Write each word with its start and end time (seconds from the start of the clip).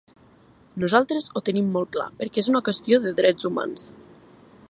Nosaltres 0.83 1.27
ho 1.39 1.43
tenim 1.49 1.67
molt 1.75 1.91
clar 1.97 2.07
perquè 2.23 2.43
és 2.45 2.51
una 2.55 2.63
qüestió 2.69 3.01
de 3.05 3.13
drets 3.23 3.51
humans. 3.51 3.85